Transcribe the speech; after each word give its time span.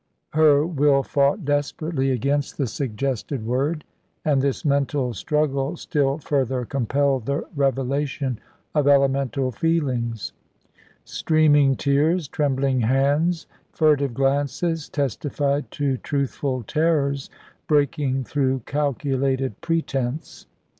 Her 0.33 0.65
will 0.65 1.03
fought 1.03 1.45
desperately 1.45 2.09
against 2.09 2.57
the 2.57 2.65
suggested 2.65 3.45
word, 3.45 3.83
and 4.25 4.41
this 4.41 4.65
mental 4.65 5.13
struggle 5.13 5.77
still 5.77 6.17
further 6.17 6.65
compelled 6.65 7.27
the 7.27 7.45
revelation 7.55 8.39
of 8.73 8.87
elemental 8.87 9.51
feelings. 9.51 10.33
Streaming 11.05 11.75
tears, 11.75 12.27
trembling 12.27 12.79
hands, 12.81 13.45
furtive 13.73 14.15
glances, 14.15 14.89
testified 14.89 15.69
to 15.69 15.97
truthful 15.97 16.63
terrors, 16.63 17.29
breaking 17.67 18.23
through 18.23 18.61
calculated 18.65 19.61
pretence. 19.61 20.47